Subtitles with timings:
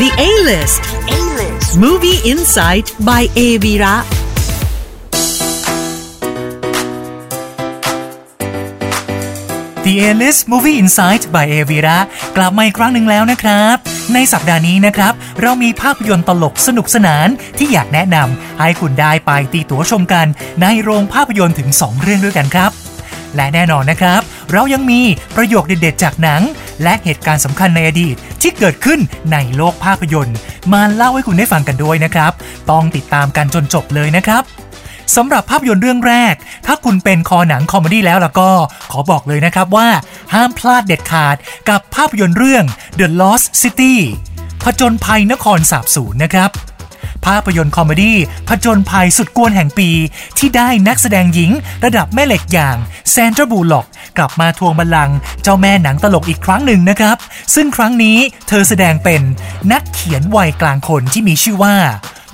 [0.00, 0.82] The A-List.
[1.08, 1.78] A-List.
[1.78, 4.04] Movie Insight by Avira.
[9.84, 11.98] The A-List Movie Insight by a v i r a
[12.36, 13.76] กลับมาอีกครั้งหนึ่งแล้วนะครับ
[14.14, 17.28] ในสัปดาห์นี้นะครับ เรามีภาพยนตร์ตลกสนุกสนาน
[17.58, 20.26] ที่อยากแนะนำให้คุณได้ไปตีตั๋วชมกัน
[20.62, 22.72] ในโรงภาพยนตร์ถึง 2 เรื่องด้วยกันครับ
[23.36, 24.20] และแน่นอนนะครับ
[24.52, 25.00] เรายังมี
[25.36, 26.42] ประโยคเด็ดๆจากหนัง
[26.82, 29.00] และเหตุการณ์สำคัญในอดีตที่เกิดขึ้น
[29.32, 30.36] ในโลกภาพยนตร์
[30.72, 32.32] มาเล่าให้คุณได้ฟังกันด้วยนะครับ
[32.70, 34.42] ต้องติดตามกันจนจบเลยนะครับ
[35.16, 36.34] สำหรับภาพยนตร์เรื่องแรก
[36.66, 38.50] ถ้าคุณเป็นคอหนังคอมเมดี้แล้วล่ะก็
[38.92, 39.88] ขอบอกเลยนะครับว่า
[40.34, 41.36] ห้ามพลาดเด็ดขาด
[41.68, 42.64] กับภาพยนตร์เรื่อง
[42.98, 43.94] The Lost City
[44.62, 46.50] ผจญภัยนครสาบสูญนะครับ
[47.26, 48.16] ภาพยนตร์คอมเมดี้
[48.48, 49.90] ผจญภัยสุดกวนแห่งปี
[50.38, 51.50] ที่ได้นักแสดงหญิง
[51.84, 52.76] ระดับแม่เหล็กอย่าง
[53.10, 57.16] แซนดราบูล็อก กลับมาทวงบัลลังก์เจ้าแม่หนังตลกอีกครั้งหนึ่งนะครับ
[57.54, 58.18] ซึ่งครั้งนี้
[58.48, 59.22] เธอแสดงเป็น
[59.72, 61.76] นักเขียนวัยกลางคนที่มีชื่อว่า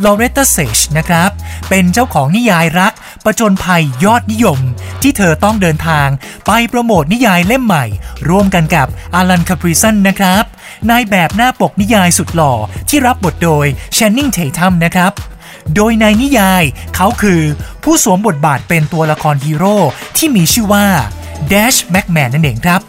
[0.05, 1.31] ลอเรตตาเซชนะครับ
[1.69, 2.93] เป็นเจ้าของนิยายรัก
[3.25, 4.59] ประจนภัยยอดนิยม
[5.03, 6.09] ที่เธอต้องเดินทาง
[6.47, 7.85] ไปโปรโมทนิยายเล่มใหม่
[8.29, 10.45] ร่วมกันกับอารันคาปริสันนะครับ
[10.91, 12.53] นายแบบหน้าปกนิยายสุดหล่อ
[12.89, 15.13] ที่รับบทโดยแชนนิงเททัมนะครับ
[15.75, 16.63] โดยในนิยาย
[16.95, 17.43] เขาคือ
[17.83, 19.77] ผู้สวมบทบาทเป็นตัวละครฮีโร่
[20.17, 20.87] ที่มีชื่อว่า
[21.53, 22.81] Dash McMahon นั่นเองครับ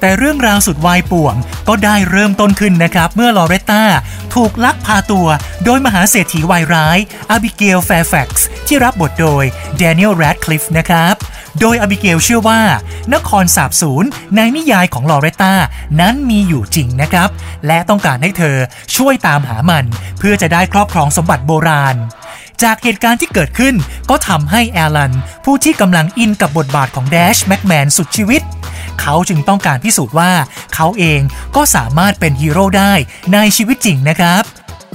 [0.00, 1.34] แต่เรื่องราวสุดวายป่วง
[1.68, 3.84] ก็ได้เริ่มต้นขึ้นนะครับ เมื่อลอเรตตา
[4.34, 5.26] ถูกลักพาตัว
[5.64, 6.98] โดยมหาเศรษฐีวายร้าย
[7.30, 9.44] อาบิเกลแฟร์แฟกซ์ที่รับบทโดย
[9.78, 11.14] แดเนียลแรดคลิฟนะครับ
[11.60, 12.60] โดยอบิเกลเชื่อว่า
[13.14, 14.04] นครสาบสูญ
[14.36, 15.54] ในนิยายของลอเรตตา
[16.00, 17.28] นั้นมีอยู่จริงนะครับ
[17.66, 18.56] และต้องการให้เธอ
[18.96, 19.84] ช่วยตามหามัน
[20.18, 21.96] เพื่อจะได้ครอบครองสมบัติโบราณ
[22.62, 23.74] จากเหตุการณ์ที่เกิดขึ้น
[24.10, 25.12] ก็ทำให้แอลัน
[25.44, 28.42] ผู้ที่กำลังอินกับบทบาทของแดชแม็กแมนสุดชีวิต
[29.00, 30.32] เขาจึงต้องการพิสูจน์ว่า
[30.74, 31.20] เขาเอง
[31.56, 32.92] ก็สามารถเป็นฮีโร่ได้
[33.34, 34.42] ในชีวิตจริงนะครับ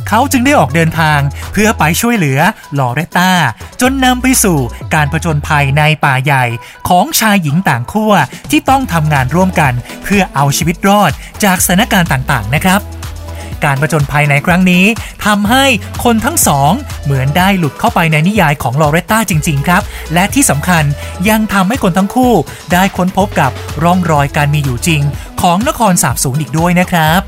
[0.10, 1.20] เขาจึงได้ออกเดินทาง
[1.52, 2.40] เพื่อไปช่วยเหลือ
[2.80, 3.32] ลอเรตตา
[3.82, 4.58] จนนำไปสู่
[4.94, 6.46] การผจญภัยในป่าใหญ่
[6.90, 8.14] ของชายหญิงต่างขั้ว
[8.52, 11.12] ที่ต้องทำงานร่วมกัน เพื่อเอาชีวิตรอด
[11.44, 12.82] จากสถานการณ์ต่างๆ นะครับ
[13.66, 14.86] การประจนภัยในครั้งนี้
[15.26, 15.66] ทำให้
[16.04, 16.72] คนทั้งสอง
[17.04, 19.82] เหมือนได้หลุดเข้าไปในนิยายของลอเรตตาจริง ๆ ครับ
[20.14, 20.84] และที่สำคัญ
[21.30, 22.34] ยังทำให้คนทั้งคู่
[22.74, 23.52] ได้ค้นพบกับ
[23.84, 25.02] ร่องรอยการมีอยู่จริง
[25.42, 27.22] ของนครสาบสูญอีกด้วยนะครับ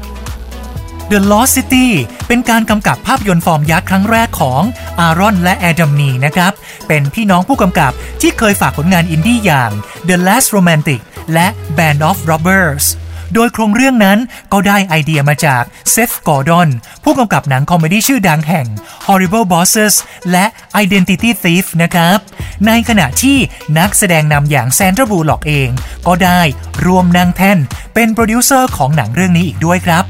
[1.11, 1.87] The Lost City
[2.27, 4.61] เป็นการกำกับภาพยนตร์ฟอร์มยักษ์ครั้งแรกของ
[4.99, 6.53] อารอนและแอดัมนีนะครับ
[6.87, 9.71] เป็นพี่น้องผู้กำกับที่เคยฝากผลงานอินดี้อย่าง
[10.07, 10.99] The Last Romantic
[11.33, 12.85] และ Band of Robbers
[13.33, 14.19] โดยโครงเรื่องนั้น
[14.53, 16.69] ก็ได้ไอเดียมาจากเซธ กอร์ดอน
[17.03, 18.67] ผู้กำกับหนังคอมเมดี้ชื่อดังแห่ง
[19.07, 19.93] Horrible Bosses
[20.31, 20.45] และ
[20.83, 22.17] Identity Thief นะครับ
[22.67, 23.37] ในขณะที่
[23.77, 25.69] นักแสดงนำอย่างแซนดราบูล็อกเอง
[26.07, 26.41] ก็ได้
[26.85, 27.57] รวมนั่งแท่น
[27.93, 30.05] เป็นโปรดิวเซอร์ของหนังเรื่องนี้อีกด้วยครับ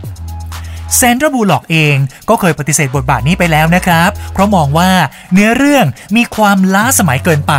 [0.95, 1.95] เซนดราบูล็อกเอง
[2.29, 4.91] ก็เคยปฏิเสธบทบาทนี้ไปแล้วนะครับ เพราะมองว่า
[5.33, 7.53] เนื้อเรื่องมีความล้าสมัยเกินไป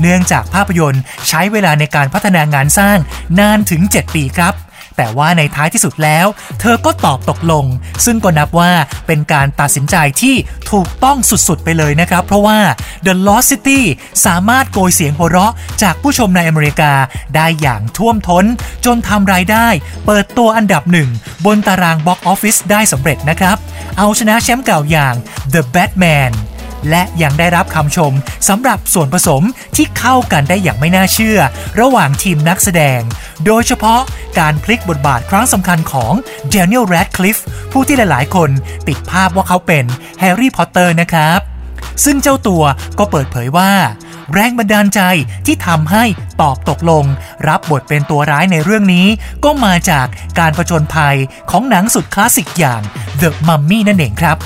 [0.00, 2.98] เนื่องจากภาพยนตร์ใช้เวลาในการพัฒนางานสร้าง
[3.38, 4.54] นานถึง 7 ปีครับ
[4.96, 6.26] แต่ว่าในท้ายที่สุดแล้ว
[6.60, 7.64] เธอก็ตอบตกลง
[8.04, 8.72] ซึ่งก็นับว่า
[9.06, 10.34] เป็นการตัดสินใจที่
[10.72, 12.58] ถูกต้องสุดๆไปเลยนะครับ เพราะว่า
[13.06, 13.80] The Lost City
[14.26, 16.92] สามารถโกยเสียงหัวเราะจากผู้ชมในอเมริกา
[17.36, 18.44] ได้อย่างท่วมท้น
[18.84, 19.66] จนทำรายได้
[20.06, 21.08] เปิดตัวอันดับหนึ่ง
[21.46, 23.56] บนตาราง box office ได้สำเร็จนะครับ
[23.98, 25.14] เอาชนะแชมป์เก่าอย่าง
[25.54, 26.32] The Batman
[26.90, 28.12] และยังได้รับคำชม
[28.48, 29.42] สำหรับส่วนผสม
[29.76, 31.38] ที่เข้ากันได้อย่างไม่น่าเชื่อ
[31.80, 33.00] ระหว่างทีมนักแสดง
[33.46, 34.00] โดยเฉพาะ
[34.38, 36.12] การพลิกบทบาทครั้งสำคัญของ
[36.48, 37.38] เดนิเอลแรดคลิฟ
[37.72, 38.50] ผู้ที่หลายๆ คน
[38.88, 39.84] ติดภาพว่าเขาเป็น
[40.20, 41.40] แฮร์รี่พอตเตอร์นะครับ
[42.04, 42.64] ซึ่งเจ้าตัว
[42.98, 43.72] ก็เปิดเผยว่า
[44.34, 45.00] แรงบันดาลใจ
[45.46, 46.04] ที่ทำให้
[46.42, 47.04] ตอบตกลง
[47.48, 49.06] รับบทเป็นตัวร้ายในเรื่องนี้
[49.44, 50.06] ก็มาจาก
[50.38, 51.16] การประจนภัย
[51.50, 52.80] ของหนังสุดคลาสสิกอย่าง
[53.20, 54.38] The Mummy นั่นเองครับ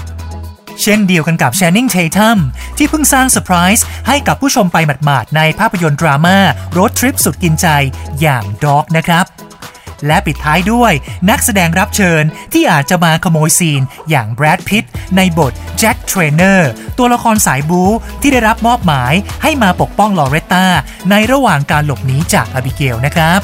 [0.83, 2.39] เช่นเดียวกันกับ Channing Tatum
[2.77, 6.39] ที่เพิ่งสร้างเซอร์ไพรส์ให้กับผู้ชมไปหมาดๆในภาพยนตร์ดราม่า
[6.79, 7.67] road trip สุดกินใจ
[8.21, 9.27] อย่าง Dog นะครับ
[10.07, 10.93] และปิดท้ายด้วย
[11.31, 12.23] นักแสดงรับเชิญ
[12.53, 13.81] ที่อาจจะมาขโมยซีน
[14.11, 14.87] อย่างแบรดพิต
[15.17, 17.91] ในบทแจ็คเทรนเนอร์ตัวละครสายบู๊
[18.21, 19.13] ที่ได้รับมอบหมาย
[19.43, 20.67] ให้มาปกป้องลอเรตตา
[21.11, 23.41] ในระหว่างการหลบหนีจากอบิเกลนะครับ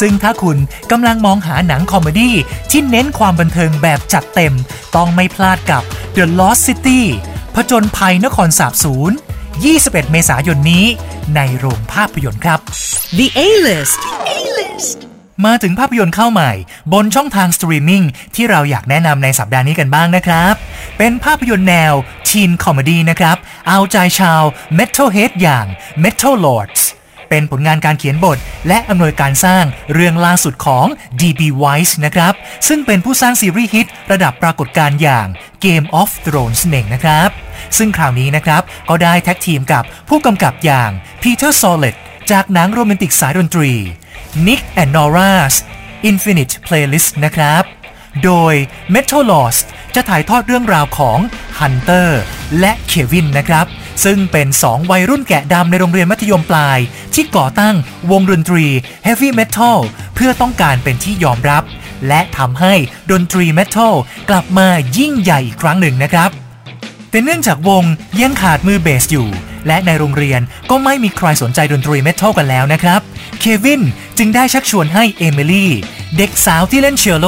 [0.00, 0.58] ซึ่งถ้าคุณ
[0.90, 2.34] กำลังมองหาหนังคอมเมดี้
[2.70, 4.54] ที่เน้นความบันเทิงแบบจัดเต็ม
[4.96, 5.82] ต้องไม่พลาดกับ
[6.18, 7.02] The Lost City
[7.54, 9.12] ผจญภัยนครสาบสูญ
[9.62, 10.84] 21 เมษายนนี้
[11.36, 12.60] ในโรงภาพยนตร์ครับ
[13.18, 14.00] The A-List.
[14.36, 14.98] A-List.
[15.44, 16.52] มาถึงภาพยนตร์เข้าใหม่
[16.92, 18.04] บนช่องทางสตรีมมิ่ง
[18.34, 20.54] ที่เราอยากแนะนำในสัปดาห์นี้กันบ้างนะครับ
[20.98, 21.94] เป็นภาพยนตร์แนว
[22.28, 23.36] teen comedy นะครับ
[23.68, 24.42] เอาใจชาว
[24.78, 25.66] Metalhead อย่าง
[26.04, 26.82] Metal Lords
[27.32, 28.38] เป็นผลงานการเขียนบท
[28.68, 29.64] และอำนวยการสร้าง
[29.94, 30.86] เรื่องล่าสุดของ
[31.20, 31.40] D.B.
[31.62, 32.32] Weiss นะครับ
[32.68, 35.26] ซึ่งเป็นผู้สร้างซีรีส์ฮิตระดับปรากฏการณ์อย่าง
[35.64, 37.28] Game of Thrones เองนะครับ
[37.78, 40.90] ซึ่งคราวนี้นะครับ ก็ได้แท็กทีมกับผู้กำกับอย่าง
[41.22, 41.96] Peter Sollett
[42.30, 43.72] จากหนังโรแมนติกสายดนตรี
[44.46, 45.54] Nick and Nora's
[46.10, 47.62] Infinite Playlist นะครับ
[48.24, 48.54] โดย
[48.94, 51.18] Metal Lost จะถ่ายทอดเรื่องราวของ
[51.58, 52.08] Hunter
[52.60, 53.66] และเควินนะครับ
[54.04, 56.78] ซึ่งเป็น 2 วัยรุ่นแกะดำในโรงเรียนมัธยมปลาย
[57.14, 57.74] ที่ก่อตั้ง
[58.10, 58.66] วงดนตรี
[59.06, 59.78] Heavy Metal
[60.14, 61.62] เพื่อต้องการเป็นที่ยอมรับ
[62.08, 62.74] และทำให้
[63.12, 63.94] ดนตรี Metal
[64.30, 64.68] กลับมา
[64.98, 66.30] ยิ่งใหญ่อีกครั้งหนึ่งนะครับ
[67.10, 67.84] แต่เนื่องจากวง
[68.20, 69.28] ยังขาดมือเบสอยู่
[69.66, 70.40] และในโรงเรียน
[70.70, 73.00] ก็ไม่มีใครสนใจดนตรีเมทัลกันแล้วนะครับ
[73.40, 73.82] เควิน
[74.18, 75.72] จึงได้ชักชวนให้เอมิลี่
[76.16, 77.26] เด็กสาวที่เล่นเชลโล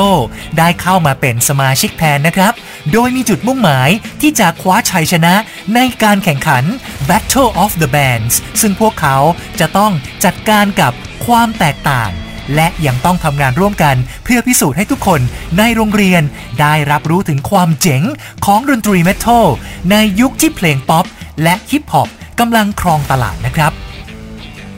[0.59, 2.53] ได้เข้ามาเป็นสมาชิกแทนนะครับ
[2.93, 3.91] โดยมีจุดมุ่งหมาย
[4.21, 5.35] ที่จะคว้าชัยชนะ
[5.75, 6.65] ในการแข่งขัน
[7.09, 9.17] Battle of the Bands ซึ่งพวกเขา
[9.61, 9.93] จะต้อง
[10.25, 10.93] จัดการกับ
[11.27, 12.11] ความแตกต่าง
[12.55, 15.21] และยังต้องทำงานร่วมกันเพื่อพิสูจน์ให้ทุกคน
[15.59, 16.23] ในโรงเรียน
[16.61, 18.03] ได้รับรู้ถึงความเจ๋ง
[18.45, 19.47] ของดนตรีเมทัล
[19.91, 21.05] ในยุคที่เพลงป๊อป
[21.43, 22.09] และฮิปฮอป
[22.41, 23.84] กำลังครองตลาดนะครับ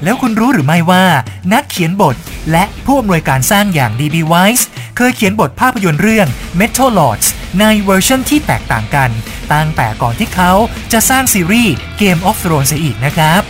[0.04, 1.04] แล้วคุณรู้หรือไม่ว่า
[1.52, 2.16] นักเขียนบท
[2.52, 4.16] และผู้อำนวยการสร้างอย่าง D.B.
[4.32, 4.60] Weiss
[4.96, 6.28] เคยเขียนบทภาพยนตร์เรื่อง
[6.60, 7.26] Metal Lords
[7.60, 9.10] ในเวอร์ชันที่แตกต่างกัน
[9.52, 10.52] ตั้งแต่ก่อนที่เขา
[10.92, 13.42] จะสร้างซีรีส์ Game of Thrones อีกนะครับ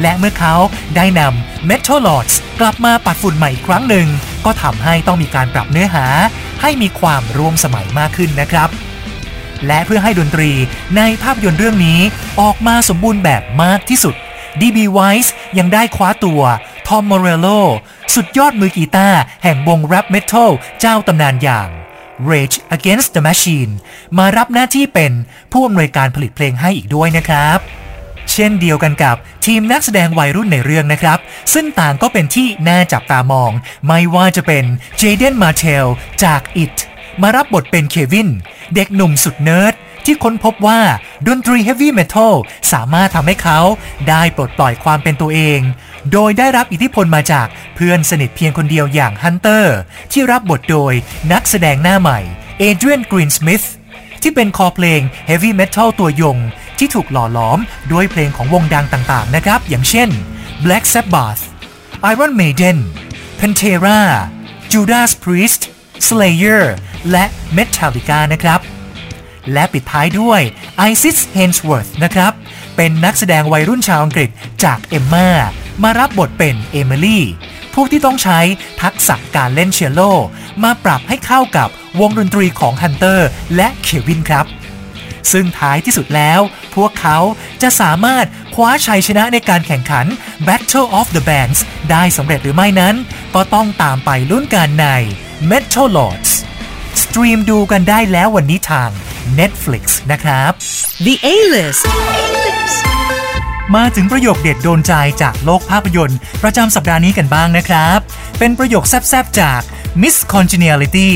[0.00, 0.54] และเมื่อเขา
[0.96, 4.06] ได้นำ Metal Lords กลับมาปัดฝุ่นใหม่อีกครั้งหนึ่ง
[4.44, 6.06] ก็ทำให้ต้องมีการปรับเนื้อหา
[6.62, 8.68] ให้มีความร่วมสมัยมากขึ้นนะครับ
[9.66, 10.50] และเพื่อให้ดนตรี
[10.96, 11.98] ในภาพยนตร์เรื่องนี้
[12.40, 14.14] ออกมาสมบูรณ์แบบมากที่สุด
[14.60, 14.78] D.B.
[14.96, 15.26] Weiss
[15.58, 16.42] ยังได้คว้าตัว
[16.86, 17.48] ทอมมอเรลโล
[18.14, 20.50] สุดยอดมือกีตาร์แห่งวงแรปเมทัล
[20.80, 21.68] เจ้าตำนานอย่าง
[22.30, 23.72] Rage Against the Machine
[24.18, 25.12] มารับหน้าที่เป็น
[25.52, 27.58] ผู้อำนวยการผลิตเพลงให้อีกด้วยนะครับ
[28.32, 29.16] เช่นเดียวกันกับ
[29.46, 31.18] ทีมนักแสดงวัยรุ่นในเรื่องนะครับ
[31.52, 33.50] ซึ่งต่างก็เป็นที่น่าจับตามอง
[33.86, 34.64] ไม่ว่าจะเป็น
[34.98, 35.86] เจเดนมาร์เทล
[36.24, 36.76] จาก It
[37.22, 38.28] มารับบทเป็นเควิน
[38.74, 40.80] เด็กหนุ่มสุดเนิร์ด ที่ค้นพบว่า
[41.28, 42.34] ดนตรีเฮฟวี่เมทัล
[42.72, 43.60] สามารถทำให้เขา
[44.08, 45.60] ได้ปลดปล่อยความเป็นตัวเอง
[46.12, 49.78] โดยได้รับอิทธิพลมาจากเพื่อนสนิทเพียงคนเดียวอย่างฮันเตอร์
[50.12, 50.92] ที่รับบทโดย
[51.32, 52.18] นักแสดงหน้าใหม่
[52.58, 53.64] เอเดรียนกรีนสมิธ
[54.22, 56.38] ที่เป็นคอเพลงเฮฟวี่เมทัลตัวยง
[56.78, 57.58] ที่ถูกหล่อหลอม
[57.92, 60.08] ด้วยเพลงของวงดังต่างๆนะครับ อย่างเช่น
[60.64, 61.42] Black Sabbath
[62.12, 62.78] Iron Maiden
[63.40, 64.00] Pantera
[64.72, 65.62] Judas Priest
[66.06, 66.62] Slayer
[67.10, 67.24] และ
[67.56, 68.60] Metallica นะครับ
[69.52, 70.40] และปิดท้ายด้วย
[70.90, 72.32] Isis Hainsworth นะครับ
[72.76, 74.30] เป็นนักแสดงวัยรุ่นชาวอังกฤษ
[74.64, 75.28] จากเอมมา
[75.82, 77.24] มารับบทเป็นเอมิลี่
[77.74, 78.40] ผู้ที่ต้องใช้
[78.82, 80.00] ทักษะการเล่นเชลโล
[80.62, 81.68] มาปรับให้เข้ากับ
[82.00, 84.46] วงดนตรีของฮันเตอร์และเควินครับ
[85.32, 86.40] ซึ่งท้ายที่สุดแล้ว
[86.74, 87.18] พวกเขา
[87.62, 90.06] จะสามารถคว้าชัยชนะในการแข่งขัน
[90.46, 91.60] Battle of the Bands
[91.90, 92.94] ได้สำเร็จหรือไม่นั้น
[93.34, 94.86] ก็ต้องตามไปลุ้นกันใน
[95.50, 96.30] Metal Lords
[97.02, 98.90] สตรีมดูกันได้แล้ววันนี้ทาง
[99.38, 100.52] Netflix นะครับ
[101.04, 101.82] The A-List.
[103.76, 104.92] มาถึงประโยคเด็ดโดนใจ
[105.22, 107.98] จากโลกภาพยนตร์ ประจำสัปดาห์นี้กันบ้างนะครับ
[108.38, 109.60] เป็นประโยคแซบๆ จาก
[110.02, 111.10] Miss Congeniality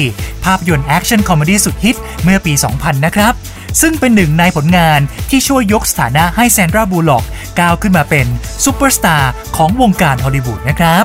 [0.44, 3.34] ภาพยนตร์แอคชั่นคอมเมดี้สุดฮิตเมื่อปี 2000 นะครับ
[3.81, 5.00] ซึ่งเป็นหนึ่งในผลงาน
[5.31, 7.25] ที่ช่วยยกสถานะให้แซนดราบูล็อก
[7.61, 8.26] ก้าวขึ้นมาเป็น
[8.64, 11.05] ซูเปอร์สตาร์ของวงการฮอลลีวูดนะครับ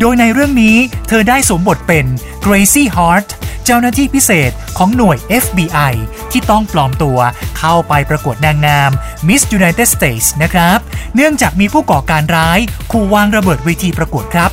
[0.00, 0.76] โดยในเรื่องนี้
[1.08, 2.06] เธอได้สวมบทเป็น
[2.44, 3.28] Gracie Hart
[3.64, 5.94] เจ้าหน้าที่พิเศษของหน่วย FBI
[6.30, 7.18] ที่ต้องปลอมตัว
[7.58, 8.90] เข้าไปประกวดนางงาม
[9.28, 10.78] Miss United States นะครับ
[11.14, 12.58] เนื่องจากมีผู้ก่อการร้าย
[12.90, 14.50] ขู่วางระเบิดเวทีประกวดครับ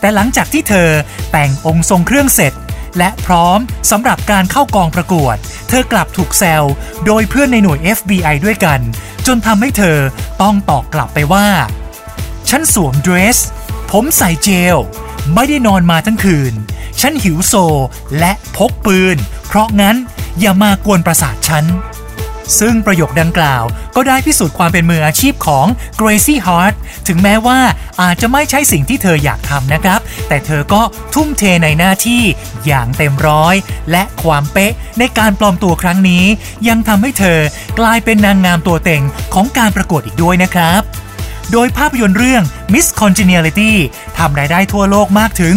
[0.00, 0.90] แต่หลังจากที่เธอ
[1.32, 2.52] แต่งองค์ทรงเครื่องเสร็จ
[2.98, 3.58] และพร้อม
[3.90, 5.36] สำหรับการเข้ากองประกวด
[5.68, 6.64] เธอกลับถูกแซว
[7.06, 8.80] โดยเพื่อนในหน่วย FBI ด้วยกัน
[9.26, 9.98] จนทำให้เธอ
[10.42, 11.46] ต้องตอบกลับไปว่า
[12.48, 13.38] ฉันสวมเดรส
[13.90, 14.76] ผมใส่เจล
[15.34, 16.52] ไม่ได้นอนมาทั้งคืน
[17.00, 17.54] ฉันหิวโซ
[18.18, 19.16] และพกปืน
[19.46, 19.96] เพราะงั้น
[20.40, 21.64] อย่ามากวนประสาทฉัน
[22.58, 23.64] ซึ่งประโยคดังกล่าว
[23.96, 25.66] ก็ได้พิสูจน์ความเป็นมืออาชีพของ
[26.00, 26.74] Gracie Hart
[27.08, 27.58] ถึงแม้ว่า
[28.02, 30.82] อาจจะไม่ใช่สิ่งที่เธออยากทำนะครับ แต่เธอก็
[31.14, 32.22] ทุ่มเทในหน้าที่
[32.66, 33.54] อย่างเต็มร้อย
[33.90, 36.24] และความเป๊ะในการปลอมตัวครั้งนี้
[36.68, 37.40] ยังทำให้เธอ
[37.78, 39.02] กลายเป็นนางงามตัวเต็ง
[39.34, 40.82] ของการประกวดอีกด้วยนะครับ
[41.52, 43.72] โดยภาพยนตร์เรื่อง Miss Congeniality
[44.18, 45.56] ทำรายได้ทั่วโลกมากถึง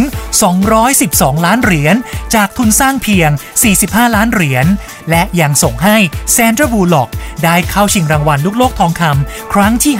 [0.72, 1.96] 212 ล้านเหรียญ
[2.34, 3.30] จากทุนสร้างเพียง
[3.72, 4.66] 45 ล้านเหรียญ
[5.10, 5.96] และยังส่งให้
[6.32, 7.10] แซนดราบูล็อก
[7.44, 9.94] ได้เข้าชิงรางวัลลูกโลกทองคำครั้งที่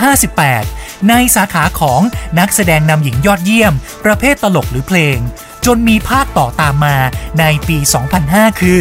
[0.51, 2.01] 58 ในสาขาของ
[2.39, 3.73] นักแสดงนำหญิงยอดเยี่ยม
[4.05, 5.19] ประเภทตลกหรือเพลง
[5.67, 6.97] จนมีภาคต่อตามมา
[7.39, 7.79] ในปี
[8.21, 8.81] 2005 คือ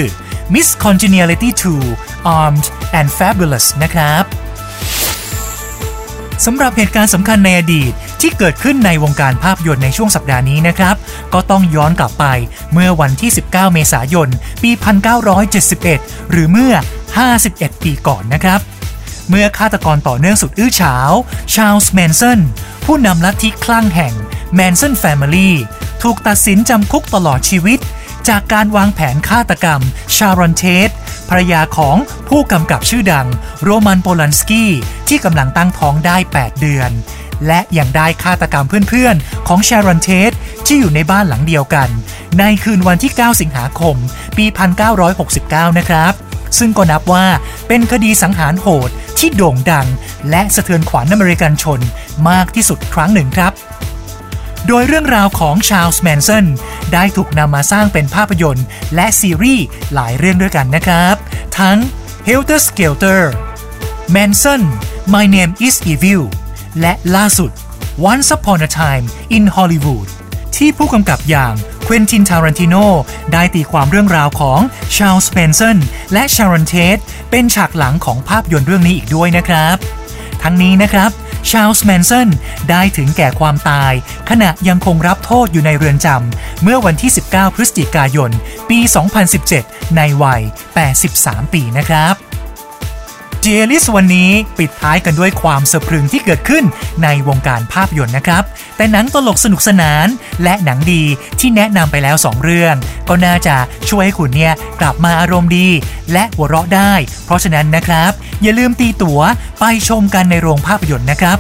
[0.53, 1.49] Miss Congeniality
[1.91, 2.65] 2 Armed
[2.99, 4.23] and Fabulous นะครับ
[6.46, 7.91] สำหรับเหตุการณ์สำคัญในอดีต
[8.22, 10.96] ที่เกิดขึ้นในวงการภาพยนตร์ในช่วงสัปดาห์นี้นะครับ
[11.34, 12.25] ก็ต้องย้อนกลับไป
[12.74, 14.29] เมื่อวันที่ 19 เมษายน
[14.63, 14.72] ปี
[15.51, 16.74] 1971 หรือเมื่อ
[17.29, 18.60] 51 ปีก่อนนะครับ
[19.29, 21.12] เมื่อฆาตกรต่อเนื่องสุดอื้อฉาว
[21.53, 22.39] ชาลส์แมนสัน
[22.86, 24.13] ผู้นำลัทธิคลั่งแห่ง
[24.55, 25.55] Manson Family
[26.03, 27.79] ถูกตัดสินจำคุกตลอดชีวิต
[28.29, 29.81] จากการวางแผนฆาตกรรม
[30.15, 30.89] ชารอนเทต
[31.29, 31.98] ภรรยาของ
[32.29, 33.27] ผู้กำกับชื่อดัง
[33.63, 34.71] โรมันโปลันสกี้
[35.07, 36.91] ที่กำลังตั้งท้องได้ 8 เดือน
[37.48, 40.31] และยังได้ฆาตกรรมเพื่อนๆ ของชารอนเทต
[40.65, 41.89] ที่อยู่ในบ้านหลังเดียวกัน
[42.39, 43.95] ในคืนวันที่ 9 สิงหาคม
[44.38, 44.45] ปี
[45.12, 46.13] 1969 นะครับ
[46.57, 47.25] ซึ่งก็นับว่า
[47.67, 49.88] เป็นคดีสังหารโหดที่โด่งดัง
[50.29, 51.79] และสะเทือนขวัญอเมริกันชน
[52.29, 53.53] มากที่สุดครั้งหนึ่งครับ
[54.67, 56.45] โดยเรื่องราวของชาลส์แมนสัน
[56.93, 61.15] ได้ถูกนำมาสร้างเป็นภาพยนตร์ และซีรีส์หลายเรื่องด้วยกันนะครับ
[61.59, 61.79] ทั้ง
[62.27, 63.21] Helter Skelter
[64.15, 64.61] Manson
[65.13, 66.23] My Name is Evil
[66.79, 67.51] และล่าสุด
[68.11, 70.07] Once Upon a Time in Hollywood
[70.57, 71.53] ที่ผู้กำกับอย่าง
[71.87, 72.75] ควินตินทารันติโน
[73.33, 74.59] ได้ตีความเรื่องราวของ
[74.95, 75.77] ชาลส์แมนสัน
[76.13, 76.98] และชารอนเทต
[77.31, 79.77] เป็นฉากหลังของภาพยนตร์เรื่องนี้อีกด้วยนะครับ
[80.43, 81.11] ทั้งนี้นะครับ
[81.50, 82.29] ชาลส์แมนสัน
[82.69, 83.93] ได้ถึงแก่ความตาย
[84.29, 88.31] ขณะยังคงรับโทษอยู่ในเรือนจำ เมื่อวันที่ 19 พฤศจิกายน
[88.69, 88.79] ปี
[89.38, 90.41] 2017 ในวัย
[90.98, 92.28] 83 ปีนะครับ
[93.43, 96.63] เจลิสวันนี้ปิดท้ายกันด้วยความสะพรึงที่เกิดขึ้น
[97.03, 98.43] ในวงการภาพยนตร์นะครับ
[98.77, 100.08] แต่หนังตลกสนุกสนาน
[100.43, 101.03] และหนังดี
[101.39, 102.75] ที่แนะนำไปแล้ว 2 เรื่อง
[103.10, 103.55] ก็น่าจะ
[103.89, 105.67] ช่วยให้คุณเนี่ยกลับมาอารมณ์ดี
[106.13, 106.93] และหัวเราะได้
[107.25, 109.22] เพราะฉะนั้นนะครับ อย่าลืมตีตั๋ว
[109.60, 111.38] ไปชมกันในโรงภาพยนตร์นะครับ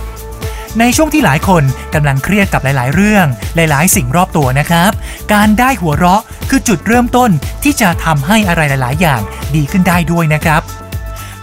[0.79, 1.63] ในช่วงที่หลายคน
[1.93, 3.25] กำลังเครียดกับหลาย ๆ เรื่อง
[3.55, 4.91] หลาย ๆ สิ่งรอบตัวนะครับ
[5.33, 7.29] การได้หัวเราะคือจุดเริ่มต้น
[7.63, 9.21] ที่จะทำให้อะไรหลาย ๆ อย่าง
[9.55, 10.63] ดีขึ้นได้ด้วยนะครับ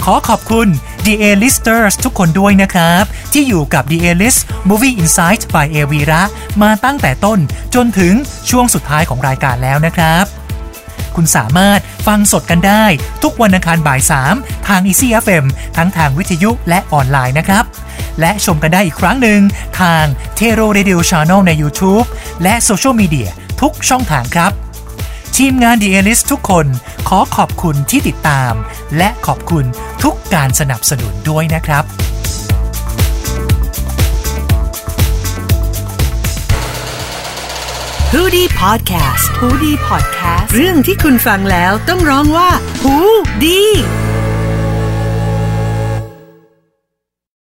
[0.09, 0.69] ขอขอบคุณ
[1.07, 6.23] The A-Listers ทุกคนด้วยนะครับ ที่อยู่กับ The A-List Movie Insight by a v i r a
[6.63, 7.39] มาตั้งแต่ต้น
[7.75, 8.15] จนถึง
[8.51, 10.25] ช่วงสุดท้ายของรายการแล้วนะครับ
[11.17, 12.85] คุณสามารถฟังสดกันได้
[13.23, 14.01] ทุกวันอังคารบ่าย
[14.33, 15.45] 3 ทาง Easy FM
[15.77, 17.65] ทั้งทางวิทยุและออนไลน์นะครับ
[18.21, 19.41] และชมกันได้อีกครั้งหนึ่ง
[19.81, 20.05] ทาง
[20.39, 22.07] t e r o Radio Channel ใน YouTube
[22.43, 23.29] และโซเชียลมีเดีย
[23.61, 24.53] ทุกช่องทางครับ
[25.41, 26.67] ทีมงาน The a l i s t ทุกคน
[27.09, 28.53] ขอขอบคุณที่ติดตาม
[28.97, 29.65] และขอบคุณ
[30.03, 31.85] ทุกการสนับสนุนด้วยนะครับ
[38.13, 42.51] h o ดี้พอดแคสต์ฮูดี้พอดแคสต์เรื่องที่คุณฟังแล้วต้องร้องว่า
[42.83, 42.95] หู
[43.45, 43.63] ดี